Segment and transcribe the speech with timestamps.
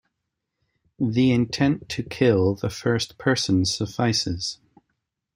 [0.97, 4.57] The intent to kill the first person suffices.